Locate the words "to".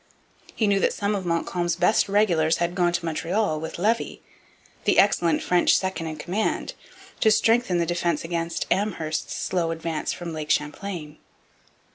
2.91-3.05, 7.19-7.29